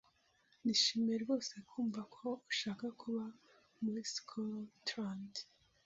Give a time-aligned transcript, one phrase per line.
[0.63, 3.23] Nishimiye rwose kumva ko ushaka kuba
[3.81, 5.33] muri Scotland.